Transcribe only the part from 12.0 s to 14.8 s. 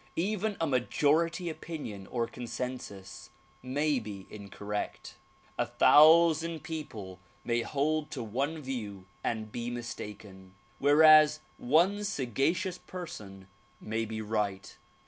sagacious person may be right.